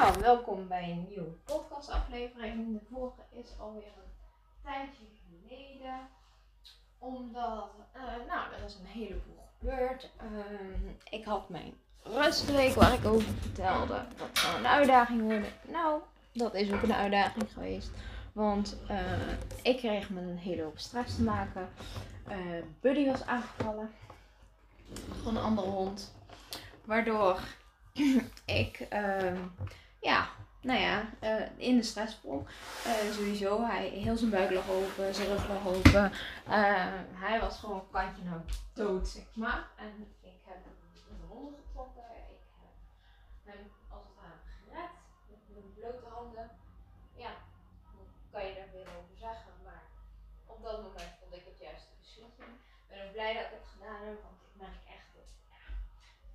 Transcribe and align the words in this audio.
Nou, 0.00 0.20
welkom 0.20 0.68
bij 0.68 0.90
een 0.90 1.06
nieuwe 1.08 1.30
podcastaflevering. 1.44 2.72
De 2.72 2.86
vorige 2.90 3.20
is 3.30 3.46
alweer 3.58 3.82
een 3.82 4.12
tijdje 4.62 5.04
geleden. 5.28 6.08
Omdat, 6.98 7.70
eh, 7.92 8.02
nou, 8.02 8.52
er 8.52 8.64
is 8.66 8.74
een 8.74 8.86
heleboel 8.86 9.48
gebeurd. 9.58 10.10
Ehm, 10.16 10.94
ik 11.10 11.24
had 11.24 11.48
mijn 11.48 11.74
rustweek 12.02 12.74
waar 12.74 12.92
ik 12.92 13.04
over 13.04 13.32
vertelde. 13.40 14.04
Dat 14.16 14.38
zou 14.38 14.56
een 14.56 14.66
uitdaging 14.66 15.22
worden. 15.22 15.52
Nou, 15.68 16.00
dat 16.32 16.54
is 16.54 16.72
ook 16.72 16.82
een 16.82 16.94
uitdaging 16.94 17.52
geweest. 17.52 17.90
Want 18.32 18.76
eh, 18.88 19.32
ik 19.62 19.76
kreeg 19.76 20.10
met 20.10 20.22
een 20.22 20.38
hele 20.38 20.62
hoop 20.62 20.78
stress 20.78 21.16
te 21.16 21.22
maken. 21.22 21.68
Eh, 22.26 22.36
Buddy 22.80 23.06
was 23.06 23.26
aangevallen. 23.26 23.90
Van 25.22 25.36
een 25.36 25.42
andere 25.42 25.68
hond. 25.68 26.14
Waardoor 26.84 27.40
ik, 28.62 28.86
ehm, 28.88 29.36
ja, 30.00 30.28
nou 30.62 30.80
ja, 30.80 31.10
eh, 31.18 31.58
in 31.58 31.76
de 31.76 31.82
stress 31.82 32.12
sprong. 32.12 32.46
Eh, 32.84 33.12
sowieso, 33.12 33.64
hij, 33.64 33.88
heel 33.88 34.16
zijn 34.16 34.30
buik 34.30 34.50
lag 34.50 34.68
open, 34.68 35.14
zijn 35.14 35.28
rug 35.28 35.48
lag 35.48 35.66
open. 35.66 36.12
Eh, 36.46 36.92
hij 37.24 37.40
was 37.40 37.58
gewoon 37.58 37.90
kantje 37.90 38.22
nou 38.22 38.40
dood, 38.74 39.08
zeg 39.08 39.34
maar. 39.34 39.68
En 39.76 40.14
ik 40.20 40.40
heb 40.44 40.56
hem 40.64 40.76
in 41.10 41.16
de 41.20 41.26
handen 41.34 41.54
getrokken. 41.66 42.02
Ik 42.28 42.40
heb 43.44 43.54
hem 43.54 43.70
als 43.88 44.02
het 44.04 44.16
ware 44.20 44.40
gered. 44.56 44.90
Met 45.28 45.40
mijn 45.48 45.74
blote 45.74 46.14
handen. 46.14 46.50
Ja, 47.14 47.30
kan 48.32 48.46
je 48.46 48.54
daar 48.54 48.72
weer 48.72 48.88
over 48.98 49.16
zeggen. 49.18 49.52
Maar 49.64 49.82
op 50.46 50.62
dat 50.62 50.82
moment 50.82 51.12
vond 51.20 51.34
ik 51.34 51.44
het 51.50 51.58
juist 51.66 51.84
de 51.88 51.96
beslissing. 52.00 52.52
Ik 52.82 52.88
ben 52.88 53.06
ook 53.06 53.12
blij 53.12 53.34
dat 53.34 53.44
ik 53.44 53.56
het 53.58 53.72
gedaan 53.74 54.02
heb, 54.06 54.22
want 54.22 54.38
ik 54.48 54.54
merk 54.64 54.82
echt 54.96 55.08
dat 55.16 55.28
ja, 55.52 55.62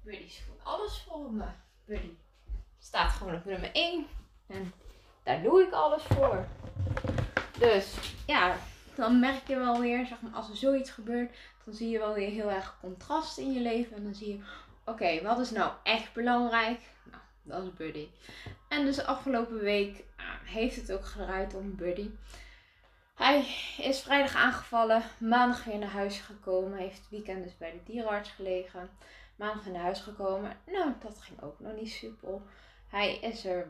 Buddy 0.03 0.23
is 0.23 0.37
gewoon 0.37 0.63
alles 0.63 1.01
voor 1.01 1.31
me. 1.31 1.49
Buddy 1.85 2.15
staat 2.95 3.11
gewoon 3.11 3.35
op 3.35 3.45
nummer 3.45 3.69
1. 3.73 4.07
En 4.47 4.73
daar 5.23 5.41
doe 5.41 5.61
ik 5.61 5.71
alles 5.71 6.03
voor. 6.03 6.45
Dus 7.59 7.95
ja, 8.27 8.55
dan 8.95 9.19
merk 9.19 9.47
je 9.47 9.55
wel 9.55 9.79
weer, 9.79 10.05
zeg 10.05 10.21
maar, 10.21 10.31
als 10.31 10.49
er 10.49 10.55
zoiets 10.55 10.89
gebeurt, 10.89 11.35
dan 11.63 11.73
zie 11.73 11.89
je 11.89 11.99
wel 11.99 12.13
weer 12.13 12.29
heel 12.29 12.49
erg 12.49 12.77
contrast 12.81 13.37
in 13.37 13.53
je 13.53 13.59
leven. 13.59 13.95
En 13.95 14.03
dan 14.03 14.15
zie 14.15 14.27
je, 14.27 14.43
oké, 14.85 15.21
wat 15.21 15.39
is 15.39 15.51
nou 15.51 15.71
echt 15.83 16.13
belangrijk? 16.13 16.79
Nou, 17.03 17.21
dat 17.43 17.63
is 17.63 17.73
Buddy. 17.73 18.07
En 18.67 18.85
dus 18.85 19.05
afgelopen 19.05 19.59
week 19.59 20.03
heeft 20.43 20.75
het 20.75 20.91
ook 20.91 21.05
gedraaid 21.05 21.53
om 21.53 21.75
Buddy. 21.75 22.09
Hij 23.15 23.45
is 23.77 23.99
vrijdag 23.99 24.35
aangevallen, 24.35 25.03
maandag 25.17 25.63
weer 25.63 25.77
naar 25.77 25.89
huis 25.89 26.19
gekomen. 26.19 26.77
Heeft 26.77 26.97
het 26.97 27.09
weekend 27.09 27.43
dus 27.43 27.57
bij 27.57 27.71
de 27.71 27.91
dierenarts 27.91 28.29
gelegen. 28.29 28.89
Maandag 29.35 29.65
naar 29.65 29.81
huis 29.81 29.99
gekomen. 29.99 30.57
Nou, 30.65 30.91
dat 31.01 31.17
ging 31.21 31.41
ook 31.41 31.59
nog 31.59 31.75
niet 31.75 31.91
super. 31.91 32.39
Hij 32.87 33.17
is 33.17 33.45
er, 33.45 33.67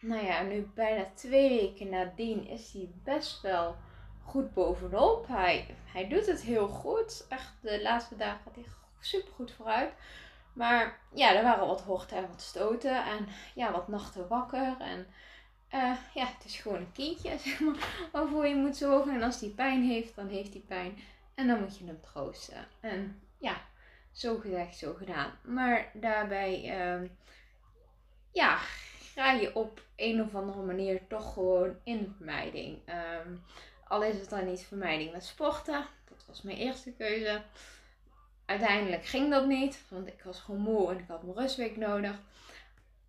nou 0.00 0.24
ja, 0.24 0.42
nu 0.42 0.70
bijna 0.74 1.10
twee 1.14 1.48
weken 1.48 1.88
nadien 1.88 2.46
is 2.48 2.72
hij 2.72 2.90
best 3.04 3.40
wel 3.40 3.76
goed 4.24 4.54
bovenop. 4.54 5.26
Hij, 5.28 5.76
hij 5.84 6.08
doet 6.08 6.26
het 6.26 6.42
heel 6.42 6.68
goed. 6.68 7.26
Echt, 7.28 7.52
de 7.60 7.82
laatste 7.82 8.16
dagen 8.16 8.40
gaat 8.44 8.54
hij 8.54 8.64
super 9.00 9.32
goed 9.32 9.52
vooruit. 9.52 9.92
Maar 10.52 10.98
ja, 11.14 11.34
er 11.34 11.42
waren 11.42 11.66
wat 11.66 11.82
horten 11.82 12.16
en 12.16 12.28
wat 12.28 12.42
stoten. 12.42 13.04
En 13.04 13.26
ja, 13.54 13.72
wat 13.72 13.88
nachten 13.88 14.28
wakker. 14.28 14.76
En 14.78 15.06
eh, 15.68 15.96
ja, 16.14 16.26
het 16.26 16.44
is 16.44 16.56
gewoon 16.56 16.78
een 16.78 16.92
kindje, 16.92 17.38
zeg 17.44 17.60
maar, 17.60 18.08
waarvoor 18.12 18.46
je 18.46 18.54
moet 18.54 18.76
zorgen. 18.76 19.14
En 19.14 19.22
als 19.22 19.40
hij 19.40 19.48
pijn 19.48 19.82
heeft, 19.82 20.14
dan 20.14 20.28
heeft 20.28 20.52
hij 20.52 20.62
pijn. 20.66 20.98
En 21.34 21.46
dan 21.46 21.60
moet 21.60 21.78
je 21.78 21.86
hem 21.86 22.00
troosten. 22.00 22.66
En 22.80 23.20
ja, 23.38 23.56
zo 24.12 24.38
gezegd, 24.38 24.76
zo 24.76 24.94
gedaan. 24.94 25.30
Maar 25.42 25.90
daarbij, 25.94 26.70
ehm, 26.70 27.06
ja, 28.36 28.56
ga 29.14 29.32
je 29.32 29.54
op 29.54 29.82
een 29.96 30.22
of 30.22 30.34
andere 30.34 30.62
manier 30.62 31.06
toch 31.08 31.32
gewoon 31.32 31.76
in 31.84 32.14
vermijding. 32.16 32.78
Ehm, 32.84 33.34
al 33.88 34.02
is 34.02 34.16
het 34.18 34.28
dan 34.28 34.46
niet 34.46 34.66
vermijding 34.66 35.12
met 35.12 35.24
sporten. 35.24 35.86
Dat 36.08 36.24
was 36.26 36.42
mijn 36.42 36.56
eerste 36.56 36.92
keuze. 36.92 37.42
Uiteindelijk 38.44 39.04
ging 39.04 39.30
dat 39.30 39.46
niet, 39.46 39.84
want 39.88 40.06
ik 40.06 40.22
was 40.22 40.40
gewoon 40.40 40.60
moe 40.60 40.90
en 40.90 40.98
ik 40.98 41.08
had 41.08 41.22
mijn 41.22 41.36
rustweek 41.36 41.76
nodig. 41.76 42.20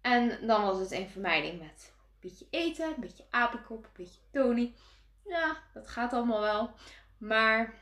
En 0.02 0.48
dan 0.48 0.64
was 0.64 0.80
het 0.80 0.92
een 0.92 1.10
vermijding 1.10 1.60
met 1.60 1.94
een 1.94 2.30
beetje 2.30 2.48
eten, 2.50 2.88
een 2.88 3.02
beetje 3.02 3.26
apenkop, 3.30 3.84
een 3.84 4.04
beetje 4.04 4.20
Tony. 4.32 4.74
Ja, 5.26 5.58
dat 5.74 5.88
gaat 5.88 6.14
allemaal 6.14 6.42
wel. 6.42 6.72
Maar 7.18 7.74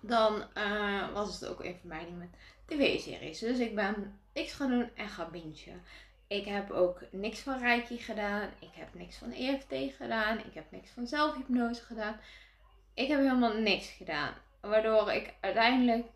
dan 0.00 0.54
eh, 0.54 1.12
was 1.12 1.40
het 1.40 1.48
ook 1.48 1.64
een 1.64 1.78
vermijding 1.78 2.18
met 2.18 2.36
tv-series. 2.66 3.38
Dus 3.38 3.58
ik 3.58 3.74
ben 3.74 4.18
niks 4.34 4.52
gaan 4.52 4.70
doen 4.70 4.90
en 4.94 5.08
gaan 5.08 5.30
bingen. 5.30 5.82
Ik 6.26 6.44
heb 6.44 6.70
ook 6.70 7.02
niks 7.10 7.40
van 7.40 7.58
Reiki 7.58 7.98
gedaan. 7.98 8.50
Ik 8.58 8.72
heb 8.72 8.94
niks 8.94 9.16
van 9.16 9.32
EFT 9.32 9.96
gedaan. 9.96 10.38
Ik 10.38 10.54
heb 10.54 10.70
niks 10.70 10.90
van 10.90 11.06
zelfhypnose 11.06 11.82
gedaan. 11.82 12.20
Ik 12.94 13.08
heb 13.08 13.18
helemaal 13.18 13.56
niks 13.56 13.88
gedaan. 13.90 14.34
Waardoor 14.60 15.12
ik 15.12 15.34
uiteindelijk 15.40 16.06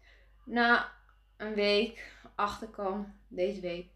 na 0.44 0.92
een 1.36 1.54
week 1.54 2.12
achterkwam, 2.34 3.18
deze 3.28 3.60
week, 3.60 3.88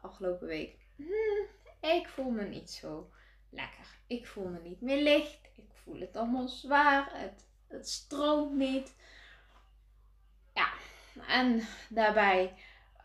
afgelopen 0.00 0.46
week. 0.46 0.76
Hmm, 0.96 1.46
ik 1.80 2.08
voel 2.08 2.30
me 2.30 2.44
niet 2.44 2.70
zo 2.70 3.10
lekker. 3.50 3.86
Ik 4.06 4.26
voel 4.26 4.48
me 4.48 4.60
niet 4.60 4.80
meer 4.80 5.02
licht. 5.02 5.38
Ik 5.54 5.70
voel 5.72 6.00
het 6.00 6.16
allemaal 6.16 6.48
zwaar. 6.48 7.10
Het, 7.12 7.46
het 7.66 7.88
stroomt 7.88 8.54
niet. 8.54 8.94
Ja, 10.54 10.68
en 11.26 11.62
daarbij 11.88 12.54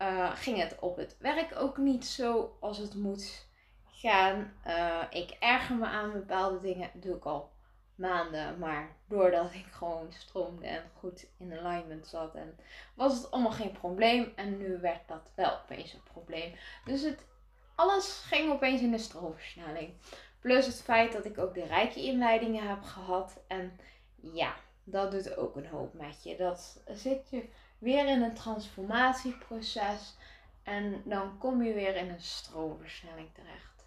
uh, 0.02 0.30
ging 0.34 0.58
het 0.58 0.78
op 0.78 0.96
het 0.96 1.16
werk 1.18 1.56
ook 1.56 1.76
niet 1.76 2.06
zo 2.06 2.56
als 2.60 2.78
het 2.78 2.94
moet 2.94 3.46
gaan. 3.86 4.52
Uh, 4.66 5.02
ik 5.10 5.30
erger 5.30 5.76
me 5.76 5.86
aan 5.86 6.12
bepaalde 6.12 6.60
dingen. 6.60 6.90
Doe 6.94 7.16
ik 7.16 7.24
al 7.24 7.52
maanden. 7.94 8.58
Maar 8.58 8.96
doordat 9.08 9.54
ik 9.54 9.66
gewoon 9.70 10.12
stroomde 10.12 10.66
en 10.66 10.82
goed 10.98 11.26
in 11.38 11.58
alignment 11.58 12.06
zat. 12.06 12.34
En 12.34 12.56
was 12.94 13.16
het 13.16 13.30
allemaal 13.30 13.52
geen 13.52 13.72
probleem. 13.72 14.32
En 14.36 14.58
nu 14.58 14.78
werd 14.80 15.08
dat 15.08 15.32
wel 15.34 15.58
opeens 15.62 15.92
een 15.92 16.12
probleem. 16.12 16.54
Dus 16.84 17.02
het, 17.02 17.26
alles 17.74 18.24
ging 18.26 18.52
opeens 18.52 18.80
in 18.80 18.90
de 18.90 18.98
stroomversnelling. 18.98 19.92
Plus 20.40 20.66
het 20.66 20.82
feit 20.82 21.12
dat 21.12 21.24
ik 21.24 21.38
ook 21.38 21.54
de 21.54 21.66
rijke 21.66 22.00
inleidingen 22.00 22.68
heb 22.68 22.82
gehad. 22.82 23.40
En 23.46 23.80
ja, 24.16 24.54
dat 24.84 25.10
doet 25.10 25.36
ook 25.36 25.56
een 25.56 25.66
hoop 25.66 25.94
met 25.94 26.22
je. 26.22 26.36
Dat 26.36 26.82
zit 26.86 27.30
je 27.30 27.48
weer 27.78 28.06
in 28.06 28.22
een 28.22 28.34
transformatieproces. 28.34 30.16
En 30.62 31.02
dan 31.04 31.38
kom 31.38 31.62
je 31.62 31.72
weer 31.72 31.96
in 31.96 32.10
een 32.10 32.20
stroomversnelling 32.20 33.34
terecht. 33.34 33.86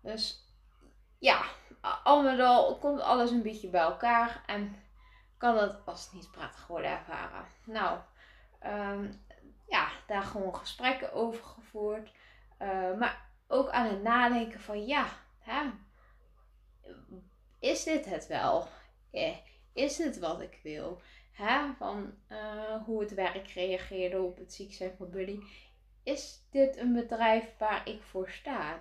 Dus 0.00 0.44
ja, 1.18 1.44
al 2.04 2.22
met 2.22 2.40
al 2.40 2.78
komt 2.78 3.00
alles 3.00 3.30
een 3.30 3.42
beetje 3.42 3.68
bij 3.68 3.80
elkaar. 3.80 4.42
En 4.46 4.76
kan 5.38 5.58
het 5.58 5.86
als 5.86 6.12
niet 6.12 6.30
prettig 6.30 6.66
worden 6.66 6.90
ervaren. 6.90 7.46
Nou, 7.64 7.98
um, 8.66 9.24
ja, 9.68 9.88
daar 10.06 10.22
gewoon 10.22 10.56
gesprekken 10.56 11.12
over 11.12 11.44
gevoerd. 11.44 12.10
Uh, 12.58 12.94
maar 12.98 13.28
ook 13.48 13.70
aan 13.70 13.86
het 13.86 14.02
nadenken 14.02 14.60
van 14.60 14.86
ja, 14.86 15.06
hè, 15.38 15.62
is 17.58 17.84
dit 17.84 18.04
het 18.04 18.26
wel? 18.26 18.68
Eh, 19.10 19.36
is 19.76 19.96
dit 19.96 20.18
wat 20.18 20.40
ik 20.40 20.58
wil? 20.62 21.00
Hè, 21.32 21.72
van 21.78 22.14
uh, 22.28 22.84
hoe 22.84 23.00
het 23.00 23.14
werk 23.14 23.48
reageerde 23.48 24.20
op 24.20 24.36
het 24.36 24.52
ziek 24.52 24.72
zijn 24.74 24.94
van 24.96 25.10
Buddy. 25.10 25.38
Is 26.02 26.40
dit 26.50 26.76
een 26.76 26.92
bedrijf 26.92 27.44
waar 27.58 27.88
ik 27.88 28.02
voor 28.02 28.30
sta? 28.30 28.78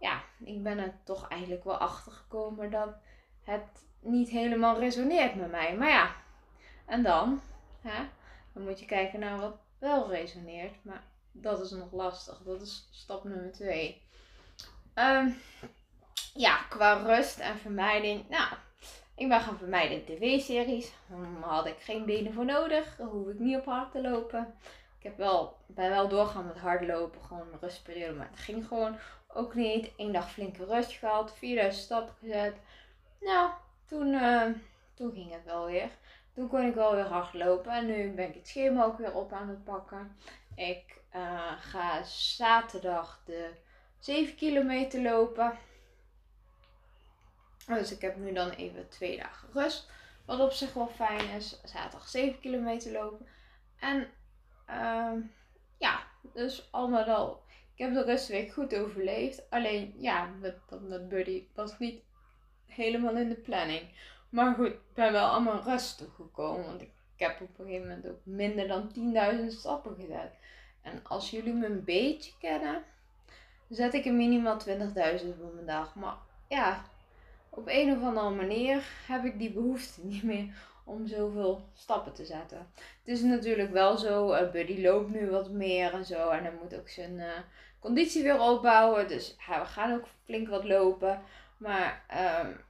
Ja, 0.00 0.22
ik 0.44 0.62
ben 0.62 0.78
er 0.78 0.94
toch 1.04 1.28
eigenlijk 1.28 1.64
wel 1.64 1.76
achter 1.76 2.12
gekomen 2.12 2.70
dat 2.70 2.94
het 3.42 3.86
niet 4.00 4.28
helemaal 4.28 4.78
resoneert 4.78 5.34
met 5.34 5.50
mij. 5.50 5.76
Maar 5.76 5.88
ja, 5.88 6.14
en 6.86 7.02
dan? 7.02 7.40
Hè? 7.80 8.04
Dan 8.52 8.64
moet 8.64 8.80
je 8.80 8.86
kijken 8.86 9.20
naar 9.20 9.40
wat 9.40 9.56
wel 9.78 10.10
resoneert. 10.10 10.84
Maar 10.84 11.02
dat 11.32 11.60
is 11.60 11.70
nog 11.70 11.92
lastig. 11.92 12.42
Dat 12.44 12.62
is 12.62 12.88
stap 12.90 13.24
nummer 13.24 13.52
twee. 13.52 14.02
Um, 14.94 15.36
ja, 16.34 16.56
qua 16.56 16.92
rust 16.92 17.38
en 17.38 17.58
vermijding. 17.58 18.28
Nou, 18.28 18.48
ik 19.16 19.28
ben 19.28 19.40
gaan 19.40 19.58
vermijden 19.58 20.04
tv-series. 20.04 20.92
Daar 21.40 21.50
had 21.50 21.66
ik 21.66 21.78
geen 21.78 22.04
benen 22.04 22.32
voor 22.32 22.44
nodig. 22.44 22.96
Daar 22.96 23.06
hoef 23.06 23.28
ik 23.28 23.38
niet 23.38 23.56
op 23.56 23.64
hard 23.64 23.92
te 23.92 24.00
lopen. 24.00 24.54
Ik 24.98 25.04
heb 25.04 25.16
wel, 25.16 25.56
ben 25.66 25.90
wel 25.90 26.08
doorgaan 26.08 26.46
met 26.46 26.58
hardlopen. 26.58 27.20
Gewoon 27.22 27.52
een 27.52 27.58
rustperiode. 27.60 28.14
Maar 28.14 28.28
het 28.30 28.38
ging 28.38 28.66
gewoon 28.66 28.96
ook 29.28 29.54
niet. 29.54 29.90
Eén 29.96 30.12
dag 30.12 30.30
flinke 30.30 30.64
rust 30.64 30.92
gehad. 30.92 31.34
4000 31.34 31.84
stappen 31.84 32.14
gezet. 32.20 32.54
Nou, 33.20 33.50
toen, 33.86 34.06
uh, 34.06 34.46
toen 34.94 35.12
ging 35.12 35.32
het 35.32 35.44
wel 35.44 35.66
weer. 35.66 35.88
Toen 36.34 36.48
kon 36.48 36.66
ik 36.66 36.74
wel 36.74 36.94
weer 36.94 37.06
hardlopen. 37.06 37.72
En 37.72 37.86
nu 37.86 38.10
ben 38.10 38.28
ik 38.28 38.34
het 38.34 38.48
schema 38.48 38.84
ook 38.84 38.98
weer 38.98 39.14
op 39.14 39.32
aan 39.32 39.48
het 39.48 39.64
pakken. 39.64 40.16
Ik 40.56 41.02
uh, 41.14 41.52
ga 41.60 42.02
zaterdag 42.02 43.22
de 43.24 43.50
7 43.98 44.34
kilometer 44.34 45.02
lopen. 45.02 45.58
Dus 47.66 47.92
ik 47.92 48.00
heb 48.00 48.16
nu 48.16 48.32
dan 48.32 48.50
even 48.50 48.88
twee 48.88 49.16
dagen 49.16 49.48
rust. 49.52 49.90
Wat 50.24 50.40
op 50.40 50.52
zich 50.52 50.72
wel 50.72 50.88
fijn 50.88 51.28
is. 51.28 51.60
Zaterdag 51.64 52.08
7 52.08 52.40
kilometer 52.40 52.92
lopen. 52.92 53.26
En 53.78 54.08
uh, 54.70 55.12
ja, 55.78 56.02
dus 56.32 56.68
allemaal 56.70 57.04
al 57.04 57.42
Ik 57.74 57.84
heb 57.84 57.94
de 57.94 58.04
rustweek 58.04 58.52
goed 58.52 58.74
overleefd. 58.74 59.50
Alleen, 59.50 59.94
ja, 59.98 60.24
met, 60.40 60.56
met 60.88 61.08
Buddy 61.08 61.44
was 61.54 61.78
niet 61.78 62.02
helemaal 62.66 63.16
in 63.16 63.28
de 63.28 63.34
planning. 63.34 63.82
Maar 64.28 64.54
goed, 64.54 64.66
ik 64.66 64.94
ben 64.94 65.12
wel 65.12 65.28
allemaal 65.28 65.62
rustig 65.62 66.14
gekomen. 66.14 66.66
Want 66.66 66.80
ik, 66.80 66.90
heb 67.16 67.40
op 67.40 67.58
een 67.58 67.64
gegeven 67.64 67.88
moment 67.88 68.08
ook 68.08 68.20
minder 68.22 68.68
dan 68.68 68.90
10.000 69.40 69.46
stappen 69.46 69.96
gezet. 69.96 70.32
En 70.82 71.00
als 71.02 71.30
jullie 71.30 71.52
me 71.52 71.66
een 71.66 71.84
beetje 71.84 72.32
kennen, 72.38 72.84
zet 73.68 73.94
ik 73.94 74.04
een 74.04 74.16
minimaal 74.16 74.60
20.000 74.68 74.74
op 75.40 75.54
mijn 75.54 75.66
dag. 75.66 75.94
Maar 75.94 76.16
ja, 76.48 76.84
op 77.54 77.64
een 77.66 77.96
of 77.96 78.02
andere 78.02 78.30
manier 78.30 78.84
heb 79.06 79.24
ik 79.24 79.38
die 79.38 79.52
behoefte 79.52 80.00
niet 80.06 80.22
meer 80.22 80.54
om 80.84 81.06
zoveel 81.06 81.68
stappen 81.74 82.12
te 82.12 82.24
zetten. 82.24 82.58
Het 82.74 83.08
is 83.14 83.22
natuurlijk 83.22 83.72
wel 83.72 83.96
zo, 83.96 84.34
uh, 84.34 84.50
Buddy 84.50 84.80
loopt 84.80 85.10
nu 85.10 85.30
wat 85.30 85.50
meer 85.50 85.92
en 85.92 86.04
zo. 86.04 86.28
En 86.28 86.42
hij 86.42 86.52
moet 86.62 86.74
ook 86.74 86.88
zijn 86.88 87.12
uh, 87.12 87.32
conditie 87.80 88.22
weer 88.22 88.40
opbouwen. 88.40 89.08
Dus 89.08 89.36
we 89.46 89.64
gaan 89.64 89.92
ook 89.92 90.04
flink 90.24 90.48
wat 90.48 90.64
lopen. 90.64 91.22
Maar 91.56 92.04
um, 92.44 92.60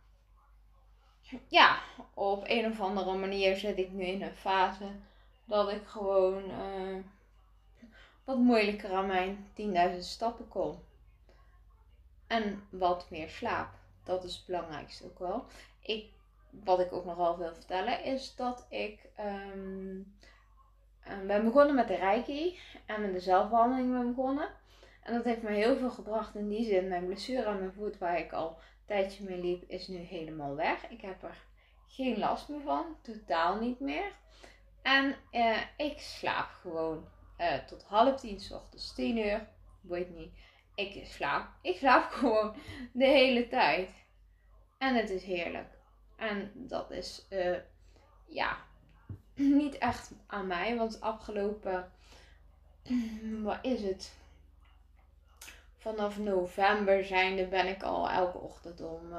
ja, 1.49 1.79
op 2.15 2.45
een 2.47 2.67
of 2.67 2.81
andere 2.81 3.17
manier 3.17 3.57
zit 3.57 3.79
ik 3.79 3.91
nu 3.91 4.05
in 4.05 4.23
een 4.23 4.35
fase 4.35 4.89
dat 5.45 5.71
ik 5.71 5.87
gewoon 5.87 6.45
uh, 6.51 6.97
wat 8.25 8.39
moeilijker 8.39 8.93
aan 8.93 9.07
mijn 9.07 9.47
10.000 9.93 9.99
stappen 9.99 10.49
kom. 10.49 10.83
En 12.27 12.67
wat 12.71 13.11
meer 13.11 13.29
slaap. 13.29 13.84
Dat 14.05 14.25
is 14.25 14.37
het 14.37 14.47
belangrijkste 14.47 15.05
ook 15.05 15.19
wel. 15.19 15.45
Ik, 15.81 16.11
wat 16.51 16.81
ik 16.81 16.93
ook 16.93 17.05
nogal 17.05 17.39
wil 17.39 17.55
vertellen 17.55 18.05
is 18.05 18.35
dat 18.37 18.67
ik 18.69 19.09
um, 19.21 20.15
ben 21.27 21.45
begonnen 21.45 21.75
met 21.75 21.89
de 21.89 21.97
reiki 21.97 22.59
en 22.87 23.01
met 23.01 23.13
de 23.13 23.21
zelfbehandeling 23.21 23.93
ben 23.93 24.15
begonnen. 24.15 24.49
En 25.03 25.15
dat 25.15 25.25
heeft 25.25 25.43
me 25.43 25.51
heel 25.51 25.77
veel 25.77 25.91
gebracht 25.91 26.35
in 26.35 26.49
die 26.49 26.65
zin. 26.65 26.89
Mijn 26.89 27.07
blessure 27.07 27.47
aan 27.47 27.59
mijn 27.59 27.73
voet, 27.73 27.99
waar 27.99 28.19
ik 28.19 28.33
al 28.33 28.49
een 28.49 28.57
tijdje 28.87 29.25
mee 29.25 29.41
liep, 29.41 29.71
is 29.71 29.89
nu 29.89 29.97
helemaal 29.97 30.55
weg. 30.55 30.91
Ik 30.91 31.01
heb 31.01 31.23
er 31.23 31.45
geen 31.87 32.19
last 32.19 32.49
meer 32.49 32.61
van, 32.61 32.85
totaal 33.03 33.61
niet 33.61 33.81
meer. 33.81 34.13
En 34.83 35.17
uh, 35.33 35.59
ik 35.77 36.01
slaap 36.01 36.51
gewoon 36.51 37.09
uh, 37.39 37.55
tot 37.55 37.85
half 37.85 38.21
tien 38.21 38.41
s 38.41 38.51
ochtends, 38.51 38.95
tien 38.95 39.19
uur, 39.19 39.49
weet 39.81 40.11
niet. 40.17 40.33
Ik 40.75 41.07
slaap, 41.07 41.49
ik 41.61 41.77
slaap 41.77 42.11
gewoon 42.19 42.55
de 42.93 43.07
hele 43.07 43.49
tijd. 43.49 43.91
En 44.79 44.95
het 44.95 45.11
is 45.11 45.25
heerlijk. 45.25 45.79
En 46.17 46.51
dat 46.55 46.91
is, 46.91 47.27
uh, 47.31 47.57
ja, 48.27 48.57
niet 49.35 49.79
echt 49.79 50.13
aan 50.27 50.47
mij, 50.47 50.77
want 50.77 51.01
afgelopen, 51.01 51.93
wat 53.43 53.59
is 53.63 53.83
het? 53.83 54.15
Vanaf 55.77 56.19
november 56.19 57.05
zijnde 57.05 57.47
ben 57.47 57.67
ik 57.67 57.83
al 57.83 58.11
elke 58.11 58.39
ochtend 58.39 58.81
om 58.81 59.13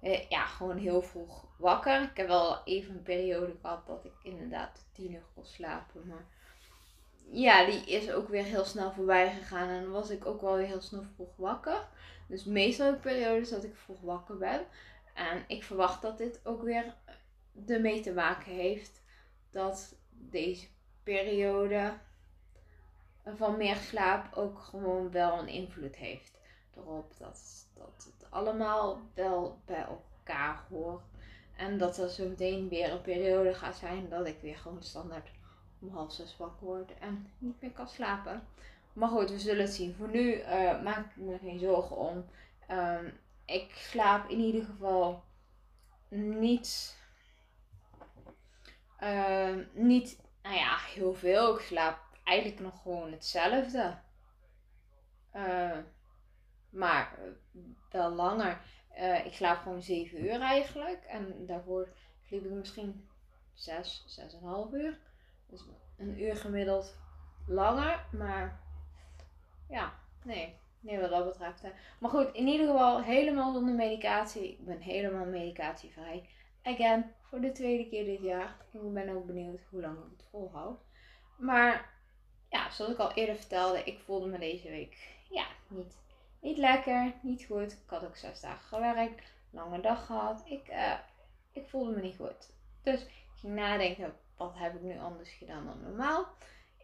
eh, 0.00 0.28
ja, 0.28 0.46
gewoon 0.46 0.76
heel 0.76 1.02
vroeg 1.02 1.44
wakker. 1.58 2.02
Ik 2.02 2.16
heb 2.16 2.26
wel 2.26 2.64
even 2.64 2.94
een 2.94 3.02
periode 3.02 3.54
gehad 3.60 3.86
dat 3.86 4.04
ik 4.04 4.12
inderdaad 4.22 4.86
tien 4.92 5.12
uur 5.12 5.24
kon 5.34 5.44
slapen. 5.44 6.06
Maar 6.06 6.26
ja, 7.30 7.64
die 7.64 7.84
is 7.84 8.10
ook 8.10 8.28
weer 8.28 8.44
heel 8.44 8.64
snel 8.64 8.92
voorbij 8.92 9.30
gegaan. 9.30 9.68
En 9.68 9.82
dan 9.82 9.92
was 9.92 10.10
ik 10.10 10.26
ook 10.26 10.40
wel 10.40 10.56
weer 10.56 10.66
heel 10.66 10.80
snel 10.80 11.02
vroeg 11.14 11.36
wakker. 11.36 11.88
Dus 12.28 12.44
meestal 12.44 12.86
heb 12.86 13.00
periodes 13.00 13.50
dat 13.50 13.64
ik 13.64 13.76
vroeg 13.76 14.00
wakker 14.00 14.36
ben. 14.36 14.66
En 15.14 15.44
ik 15.46 15.62
verwacht 15.64 16.02
dat 16.02 16.18
dit 16.18 16.40
ook 16.44 16.62
weer 16.62 16.94
ermee 17.66 18.00
te 18.00 18.12
maken 18.12 18.52
heeft 18.52 19.02
dat 19.50 19.94
deze 20.10 20.66
periode 21.02 21.92
van 23.24 23.56
meer 23.56 23.76
slaap 23.76 24.34
ook 24.34 24.58
gewoon 24.58 25.10
wel 25.10 25.38
een 25.38 25.48
invloed 25.48 25.96
heeft 25.96 26.38
erop. 26.74 27.12
Dat, 27.18 27.66
dat 27.74 28.12
allemaal 28.30 29.00
wel 29.14 29.60
bij 29.64 29.84
elkaar 29.84 30.64
hoort. 30.68 31.04
En 31.56 31.78
dat 31.78 31.98
er 31.98 32.08
zo 32.08 32.28
meteen 32.28 32.68
weer 32.68 32.92
een 32.92 33.00
periode 33.00 33.54
gaat 33.54 33.76
zijn 33.76 34.08
dat 34.08 34.26
ik 34.26 34.38
weer 34.40 34.56
gewoon 34.56 34.82
standaard 34.82 35.30
om 35.86 35.94
half 35.94 36.12
zes 36.12 36.36
wakker 36.36 36.66
word 36.66 36.98
en 36.98 37.30
niet 37.38 37.60
meer 37.60 37.72
kan 37.72 37.88
slapen. 37.88 38.42
Maar 38.92 39.08
goed, 39.08 39.30
we 39.30 39.38
zullen 39.38 39.64
het 39.64 39.74
zien. 39.74 39.94
Voor 39.94 40.08
nu 40.08 40.34
uh, 40.34 40.82
maak 40.82 41.10
ik 41.10 41.16
me 41.16 41.38
geen 41.38 41.58
zorgen 41.58 41.96
om. 41.96 42.24
Um, 42.70 43.18
ik 43.44 43.74
slaap 43.74 44.28
in 44.28 44.38
ieder 44.38 44.64
geval 44.64 45.24
niet, 46.08 46.96
uh, 49.00 49.54
niet, 49.72 50.20
nou 50.42 50.56
ja, 50.56 50.76
heel 50.76 51.14
veel. 51.14 51.54
Ik 51.54 51.60
slaap 51.60 51.98
eigenlijk 52.24 52.60
nog 52.60 52.82
gewoon 52.82 53.12
hetzelfde. 53.12 53.98
Uh, 55.34 55.78
maar 56.70 57.18
wel 57.90 58.10
langer. 58.10 58.60
Uh, 58.98 59.26
ik 59.26 59.34
slaap 59.34 59.62
gewoon 59.62 59.82
7 59.82 60.24
uur 60.24 60.40
eigenlijk. 60.40 61.04
En 61.04 61.46
daarvoor 61.46 61.88
sliep 62.22 62.44
ik 62.44 62.50
misschien 62.50 63.08
6, 63.54 64.20
6,5 64.70 64.72
uur. 64.72 64.98
Dus 65.46 65.64
een 65.98 66.22
uur 66.22 66.36
gemiddeld 66.36 66.96
langer. 67.46 68.04
Maar 68.12 68.60
ja, 69.68 69.92
nee. 70.24 70.54
Nee, 70.80 71.00
wat 71.00 71.10
dat 71.10 71.24
betreft. 71.24 71.64
Maar 71.98 72.10
goed, 72.10 72.32
in 72.32 72.46
ieder 72.46 72.66
geval 72.66 73.02
helemaal 73.02 73.52
zonder 73.52 73.74
medicatie. 73.74 74.48
Ik 74.48 74.64
ben 74.64 74.80
helemaal 74.80 75.24
medicatievrij. 75.24 76.28
Again, 76.62 77.12
voor 77.22 77.40
de 77.40 77.52
tweede 77.52 77.88
keer 77.88 78.04
dit 78.04 78.22
jaar. 78.22 78.56
Ik 78.72 78.92
ben 78.92 79.16
ook 79.16 79.26
benieuwd 79.26 79.60
hoe 79.70 79.80
lang 79.80 79.98
ik 79.98 80.10
het 80.16 80.26
volhoud. 80.30 80.80
Maar 81.36 81.90
ja, 82.48 82.70
zoals 82.70 82.92
ik 82.92 82.98
al 82.98 83.12
eerder 83.12 83.36
vertelde, 83.36 83.84
ik 83.84 83.98
voelde 83.98 84.26
me 84.26 84.38
deze 84.38 84.68
week 84.68 85.14
ja, 85.30 85.46
niet 85.68 85.96
niet 86.46 86.58
lekker, 86.58 87.12
niet 87.22 87.44
goed. 87.44 87.72
Ik 87.72 87.78
had 87.86 88.04
ook 88.04 88.16
zes 88.16 88.40
dagen 88.40 88.66
gewerkt, 88.66 89.32
lange 89.50 89.80
dag 89.80 90.06
gehad. 90.06 90.42
Ik, 90.44 90.68
uh, 90.68 90.98
ik 91.52 91.66
voelde 91.68 91.94
me 91.94 92.00
niet 92.00 92.16
goed. 92.16 92.52
Dus 92.82 93.02
ik 93.02 93.12
ging 93.34 93.54
nadenken, 93.54 94.14
wat 94.36 94.52
heb 94.54 94.74
ik 94.74 94.80
nu 94.80 94.98
anders 94.98 95.30
gedaan 95.30 95.66
dan 95.66 95.82
normaal? 95.82 96.26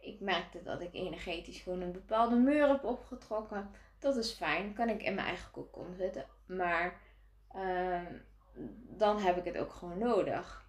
Ik 0.01 0.19
merkte 0.19 0.63
dat 0.63 0.81
ik 0.81 0.93
energetisch 0.93 1.59
gewoon 1.59 1.81
een 1.81 1.91
bepaalde 1.91 2.35
muur 2.35 2.67
heb 2.67 2.83
opgetrokken. 2.83 3.69
Dat 3.99 4.15
is 4.15 4.31
fijn, 4.31 4.73
kan 4.73 4.89
ik 4.89 5.01
in 5.03 5.15
mijn 5.15 5.27
eigen 5.27 5.51
kokon 5.51 5.95
zitten. 5.95 6.25
Maar 6.45 6.99
uh, 7.55 8.01
dan 8.97 9.19
heb 9.19 9.37
ik 9.37 9.43
het 9.43 9.57
ook 9.57 9.73
gewoon 9.73 9.97
nodig. 9.97 10.65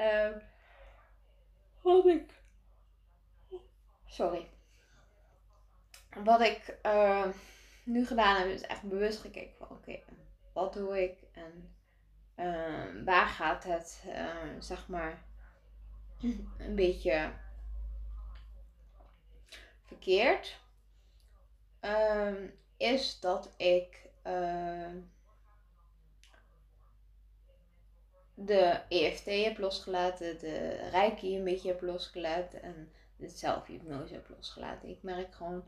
Uh, 0.00 0.36
wat 1.82 2.06
ik. 2.06 2.42
Sorry. 4.06 4.50
Wat 6.24 6.40
ik. 6.40 6.78
Uh, 6.82 7.26
nu 7.84 8.06
gedaan 8.06 8.36
heb, 8.36 8.46
is 8.46 8.62
echt 8.62 8.82
bewust 8.82 9.20
gekeken 9.20 9.56
van 9.58 9.68
oké, 9.70 10.00
wat 10.52 10.72
doe 10.72 11.02
ik 11.02 11.18
en 11.32 11.74
waar 13.04 13.26
gaat 13.26 13.64
het, 13.64 14.04
zeg 14.58 14.88
maar, 14.88 15.22
een 16.58 16.74
beetje 16.74 17.32
verkeerd. 19.82 20.58
Uh, 21.80 22.34
is 22.76 23.20
dat 23.20 23.54
ik 23.56 24.08
ehm, 24.22 24.96
de 28.34 28.80
EFT 28.88 29.24
heb 29.24 29.58
losgelaten, 29.58 30.38
de 30.38 30.88
Reiki 30.90 31.36
een 31.36 31.44
beetje 31.44 31.68
heb 31.68 31.80
losgelaten 31.80 32.62
en 32.62 32.92
de 33.16 33.28
zelfhypnose 33.28 34.14
heb 34.14 34.28
losgelaten. 34.28 34.88
Ik 34.88 35.02
merk 35.02 35.34
gewoon 35.34 35.64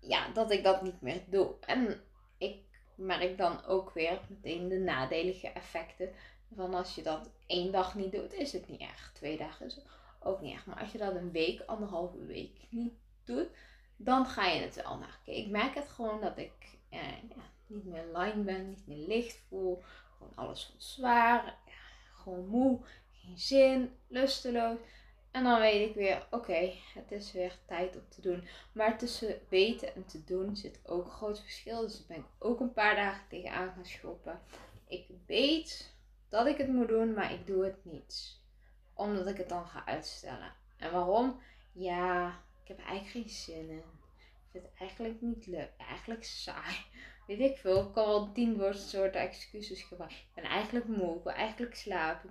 ja, 0.00 0.28
dat 0.32 0.50
ik 0.50 0.64
dat 0.64 0.82
niet 0.82 1.00
meer 1.00 1.22
doe. 1.26 1.54
En 1.60 2.00
ik 2.38 2.62
merk 2.94 3.38
dan 3.38 3.64
ook 3.64 3.90
weer 3.90 4.20
meteen 4.28 4.68
de 4.68 4.78
nadelige 4.78 5.48
effecten. 5.48 6.12
Van 6.54 6.74
als 6.74 6.94
je 6.94 7.02
dat 7.02 7.30
één 7.46 7.72
dag 7.72 7.94
niet 7.94 8.12
doet, 8.12 8.32
is 8.32 8.52
het 8.52 8.68
niet 8.68 8.80
erg. 8.80 9.10
Twee 9.14 9.36
dagen 9.36 9.66
is 9.66 9.80
ook 10.20 10.40
niet 10.40 10.54
erg. 10.54 10.66
Maar 10.66 10.80
als 10.80 10.92
je 10.92 10.98
dat 10.98 11.14
een 11.14 11.30
week, 11.30 11.62
anderhalve 11.66 12.26
week 12.26 12.66
niet 12.70 12.94
doet, 13.24 13.48
dan 13.96 14.26
ga 14.26 14.46
je 14.46 14.60
het 14.60 14.74
wel 14.74 14.98
kijken. 14.98 15.44
Ik 15.44 15.50
merk 15.50 15.74
het 15.74 15.88
gewoon 15.88 16.20
dat 16.20 16.38
ik 16.38 16.78
eh, 16.88 17.00
ja, 17.28 17.42
niet 17.66 17.84
meer 17.84 18.04
line 18.12 18.42
ben, 18.42 18.68
niet 18.68 18.86
meer 18.86 19.06
licht 19.06 19.42
voel. 19.48 19.82
Gewoon 20.16 20.32
alles 20.34 20.66
voelt 20.66 20.82
zwaar. 20.82 21.44
Ja, 21.44 22.12
gewoon 22.14 22.46
moe, 22.46 22.80
geen 23.12 23.38
zin, 23.38 23.96
lusteloos. 24.06 24.78
En 25.30 25.44
dan 25.44 25.60
weet 25.60 25.88
ik 25.88 25.94
weer, 25.94 26.26
oké, 26.30 26.72
het 26.94 27.12
is 27.12 27.32
weer 27.32 27.58
tijd 27.66 27.96
om 27.96 28.08
te 28.08 28.20
doen. 28.20 28.48
Maar 28.72 28.98
tussen 28.98 29.40
weten 29.48 29.94
en 29.94 30.06
te 30.06 30.24
doen 30.24 30.56
zit 30.56 30.80
ook 30.84 31.04
een 31.04 31.10
groot 31.10 31.40
verschil. 31.40 31.80
Dus 31.80 32.00
ik 32.00 32.06
ben 32.06 32.26
ook 32.38 32.60
een 32.60 32.72
paar 32.72 32.96
dagen 32.96 33.28
tegenaan 33.28 33.72
gaan 33.74 33.86
schoppen. 33.86 34.40
Ik 34.86 35.06
weet 35.26 35.96
dat 36.28 36.46
ik 36.46 36.58
het 36.58 36.68
moet 36.68 36.88
doen, 36.88 37.14
maar 37.14 37.32
ik 37.32 37.46
doe 37.46 37.64
het 37.64 37.84
niet. 37.84 38.40
Omdat 38.94 39.26
ik 39.26 39.36
het 39.36 39.48
dan 39.48 39.66
ga 39.66 39.86
uitstellen. 39.86 40.52
En 40.76 40.92
waarom? 40.92 41.40
Ja, 41.72 42.28
ik 42.62 42.68
heb 42.68 42.78
eigenlijk 42.78 43.10
geen 43.10 43.28
zin 43.28 43.70
in. 43.70 43.76
Ik 43.76 44.50
vind 44.50 44.64
het 44.64 44.74
eigenlijk 44.78 45.20
niet 45.20 45.46
leuk. 45.46 45.70
Eigenlijk 45.78 46.24
saai. 46.24 46.76
Weet 47.26 47.40
ik 47.40 47.56
veel. 47.56 47.86
Ik 47.86 47.92
kan 47.92 48.06
wel 48.06 48.32
tien 48.32 48.74
soorten 48.74 49.20
excuses 49.20 49.82
gebruiken. 49.82 50.18
Ik 50.18 50.34
ben 50.34 50.44
eigenlijk 50.44 50.86
moe. 50.86 51.16
Ik 51.16 51.22
wil 51.22 51.32
eigenlijk 51.32 51.74
slapen. 51.74 52.30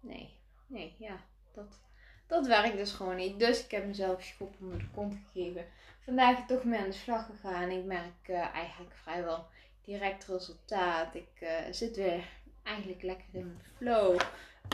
Nee. 0.00 0.38
Nee, 0.66 0.94
ja 0.98 1.20
dat, 1.54 1.80
dat 2.26 2.46
werkt 2.46 2.76
dus 2.76 2.92
gewoon 2.92 3.16
niet. 3.16 3.38
Dus 3.38 3.64
ik 3.64 3.70
heb 3.70 3.86
mezelf 3.86 4.22
schop 4.22 4.54
onder 4.60 4.78
de 4.78 4.90
kont 4.90 5.14
gegeven. 5.14 5.66
Vandaag 6.00 6.46
toch 6.46 6.64
mee 6.64 6.80
aan 6.80 6.90
de 6.90 6.92
slag 6.92 7.26
gegaan. 7.26 7.70
Ik 7.70 7.84
merk 7.84 8.28
uh, 8.28 8.54
eigenlijk 8.54 8.94
vrijwel 8.94 9.46
direct 9.84 10.24
resultaat. 10.24 11.14
Ik 11.14 11.40
uh, 11.40 11.50
zit 11.70 11.96
weer 11.96 12.24
eigenlijk 12.62 13.02
lekker 13.02 13.26
in 13.32 13.46
mijn 13.46 13.66
flow. 13.76 14.20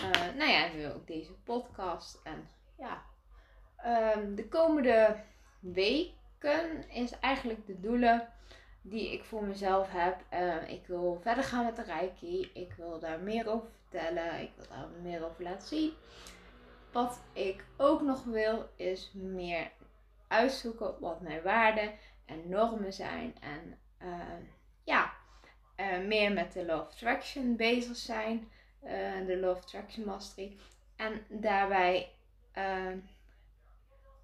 Uh, 0.02 0.34
nou 0.36 0.50
ja, 0.50 0.72
nu 0.72 0.86
ook 0.86 1.06
deze 1.06 1.32
podcast. 1.32 2.20
En 2.24 2.48
ja, 2.78 3.02
um, 4.16 4.34
de 4.34 4.48
komende 4.48 5.16
weken 5.60 6.90
is 6.90 7.18
eigenlijk 7.20 7.66
de 7.66 7.80
doelen 7.80 8.28
die 8.82 9.12
ik 9.12 9.24
voor 9.24 9.44
mezelf 9.44 9.88
heb. 9.90 10.20
Uh, 10.32 10.70
ik 10.70 10.86
wil 10.86 11.18
verder 11.22 11.44
gaan 11.44 11.64
met 11.64 11.76
de 11.76 11.82
Reiki. 11.82 12.50
Ik 12.54 12.72
wil 12.72 12.98
daar 12.98 13.20
meer 13.20 13.48
over 13.48 13.68
vertellen. 13.70 14.40
Ik 14.40 14.50
wil 14.56 14.66
daar 14.68 14.88
meer 15.02 15.24
over 15.24 15.42
laten 15.42 15.68
zien. 15.68 15.92
Wat 16.92 17.20
ik 17.32 17.64
ook 17.76 18.02
nog 18.02 18.24
wil 18.24 18.68
is 18.76 19.12
meer 19.14 19.70
uitzoeken 20.28 20.94
wat 21.00 21.20
mijn 21.20 21.42
waarden 21.42 21.92
en 22.24 22.48
normen 22.48 22.92
zijn. 22.92 23.34
En 23.40 23.78
uh, 24.02 24.46
ja, 24.84 25.12
uh, 25.76 26.06
meer 26.06 26.32
met 26.32 26.52
de 26.52 26.64
Love 26.64 26.90
Attraction 26.90 27.56
bezig 27.56 27.96
zijn. 27.96 28.50
Uh, 28.84 29.26
de 29.26 29.36
Love 29.40 29.60
Attraction 29.60 30.04
Mastery. 30.04 30.56
En 30.96 31.26
daarbij 31.28 32.10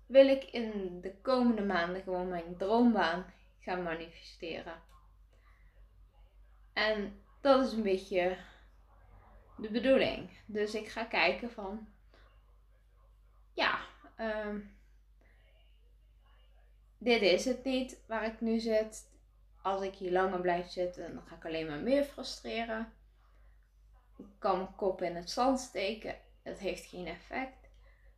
wil 0.07 0.29
ik 0.29 0.45
in 0.45 1.01
de 1.01 1.15
komende 1.23 1.63
maanden 1.63 2.03
gewoon 2.03 2.29
mijn 2.29 2.57
droombaan 2.57 3.25
gaan 3.61 3.83
manifesteren. 3.83 4.83
En 6.73 7.21
dat 7.41 7.67
is 7.67 7.73
een 7.73 7.83
beetje 7.83 8.37
de 9.57 9.71
bedoeling. 9.71 10.31
Dus 10.47 10.75
ik 10.75 10.89
ga 10.89 11.05
kijken 11.05 11.51
van, 11.51 11.89
ja, 13.55 13.81
um, 14.19 14.77
dit 16.99 17.23
is 17.23 17.45
het 17.45 17.65
niet 17.65 18.03
waar 18.07 18.25
ik 18.25 18.41
nu 18.41 18.59
zit. 18.59 19.11
Als 19.63 19.83
ik 19.83 19.95
hier 19.95 20.13
langer 20.13 20.41
blijf 20.41 20.71
zitten, 20.71 21.15
dan 21.15 21.23
ga 21.27 21.35
ik 21.35 21.45
alleen 21.45 21.67
maar 21.67 21.79
meer 21.79 22.05
frustreren. 22.05 22.93
Ik 24.19 24.25
kan 24.39 24.57
mijn 24.57 24.75
kop 24.77 25.03
in 25.03 25.17
het 25.17 25.31
zand 25.31 25.61
steken. 25.61 26.15
Het 26.43 26.59
heeft 26.59 26.85
geen 26.85 27.07
effect. 27.07 27.69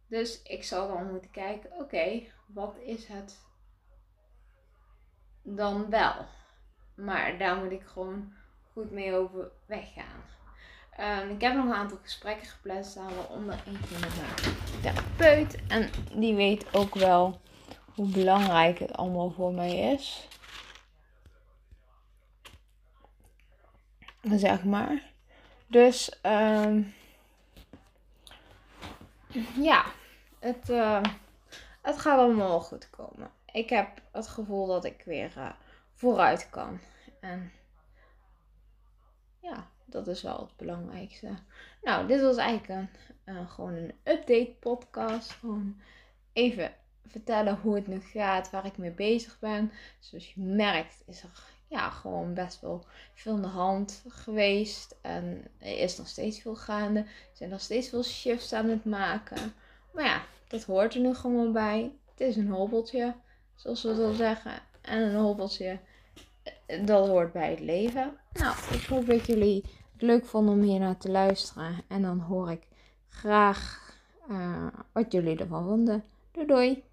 Dus 0.06 0.42
ik 0.42 0.64
zal 0.64 0.88
dan 0.88 1.10
moeten 1.10 1.30
kijken, 1.30 1.72
oké, 1.72 2.22
wat 2.46 2.76
is 2.84 3.06
het 3.06 3.38
dan 5.42 5.90
wel? 5.90 6.14
Maar 6.94 7.38
daar 7.38 7.56
moet 7.56 7.72
ik 7.72 7.82
gewoon 7.82 8.32
goed 8.72 8.90
mee 8.90 9.14
over 9.14 9.50
weggaan. 9.66 10.22
Um, 11.00 11.30
ik 11.30 11.40
heb 11.40 11.54
nog 11.54 11.64
een 11.64 11.74
aantal 11.74 11.98
gesprekken 12.02 12.46
gepland 12.46 12.86
staan, 12.86 13.14
waaronder 13.14 13.62
eentje 13.66 13.98
met 13.98 14.16
mijn 14.16 14.56
therapeut. 14.82 15.58
En 15.68 15.90
die 16.18 16.34
weet 16.34 16.74
ook 16.74 16.94
wel 16.94 17.40
hoe 17.94 18.08
belangrijk 18.08 18.78
het 18.78 18.92
allemaal 18.92 19.30
voor 19.30 19.52
mij 19.52 19.92
is. 19.92 20.28
Zeg 24.32 24.64
maar. 24.64 25.12
Dus 25.66 26.18
um, 26.22 26.94
ja, 29.60 29.84
het, 30.38 30.70
uh, 30.70 31.02
het 31.82 31.98
gaat 31.98 32.18
allemaal 32.18 32.60
goed 32.60 32.90
komen. 32.90 33.30
Ik 33.52 33.70
heb 33.70 34.02
het 34.12 34.26
gevoel 34.26 34.66
dat 34.66 34.84
ik 34.84 35.02
weer 35.04 35.32
uh, 35.36 35.50
vooruit 35.92 36.50
kan. 36.50 36.80
En 37.20 37.52
ja, 39.40 39.68
dat 39.84 40.08
is 40.08 40.22
wel 40.22 40.38
het 40.38 40.56
belangrijkste. 40.56 41.34
Nou, 41.82 42.06
dit 42.06 42.20
was 42.20 42.36
eigenlijk 42.36 42.68
een, 43.24 43.34
uh, 43.34 43.50
gewoon 43.50 43.74
een 43.74 43.94
update 44.04 44.56
podcast. 44.60 45.30
Gewoon 45.30 45.80
even 46.32 46.74
vertellen 47.06 47.56
hoe 47.56 47.74
het 47.74 47.86
nu 47.86 48.00
gaat, 48.00 48.50
waar 48.50 48.66
ik 48.66 48.76
mee 48.76 48.90
bezig 48.90 49.38
ben. 49.38 49.72
Zoals 49.98 50.34
je 50.34 50.40
merkt 50.40 51.02
is 51.06 51.22
er 51.22 51.30
ja, 51.68 51.90
gewoon 51.90 52.34
best 52.34 52.60
wel 52.60 52.84
veel 53.14 53.32
aan 53.32 53.42
de 53.42 53.48
hand 53.48 54.02
geweest. 54.08 54.96
En 55.00 55.44
er 55.58 55.78
is 55.78 55.98
nog 55.98 56.08
steeds 56.08 56.40
veel 56.40 56.56
gaande. 56.56 57.00
Er 57.00 57.06
zijn 57.32 57.50
nog 57.50 57.60
steeds 57.60 57.88
veel 57.88 58.02
shifts 58.02 58.52
aan 58.52 58.68
het 58.68 58.84
maken. 58.84 59.54
Maar 59.92 60.04
ja, 60.04 60.22
dat 60.48 60.64
hoort 60.64 60.94
er 60.94 61.00
nu 61.00 61.14
gewoon 61.14 61.52
bij. 61.52 61.92
Het 62.10 62.20
is 62.20 62.36
een 62.36 62.50
hobbeltje, 62.50 63.14
zoals 63.54 63.82
we 63.82 63.96
dat 63.96 64.14
zeggen. 64.14 64.52
En 64.80 65.02
een 65.02 65.16
hobbeltje, 65.16 65.78
dat 66.84 67.08
hoort 67.08 67.32
bij 67.32 67.50
het 67.50 67.60
leven. 67.60 68.18
Nou, 68.32 68.56
ik 68.72 68.84
hoop 68.84 69.06
dat 69.06 69.26
jullie 69.26 69.64
het 69.92 70.02
leuk 70.02 70.26
vonden 70.26 70.54
om 70.54 70.60
hier 70.60 70.80
naar 70.80 70.96
te 70.96 71.10
luisteren. 71.10 71.82
En 71.88 72.02
dan 72.02 72.18
hoor 72.18 72.50
ik 72.50 72.66
graag 73.08 73.92
uh, 74.30 74.66
wat 74.92 75.12
jullie 75.12 75.38
ervan 75.38 75.64
vonden. 75.64 76.04
Doei 76.32 76.46
doei! 76.46 76.84